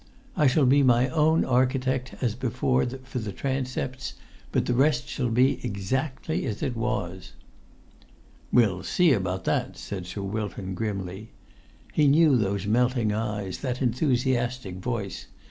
[0.35, 4.13] I shall be my own architect as before for the transepts,
[4.51, 7.33] but the rest shall be exactly as it was."
[8.51, 11.29] "We'll see about that," said Sir Wilton grimly.
[11.93, 15.27] He knew those melting eyes, that enthusiastic voice.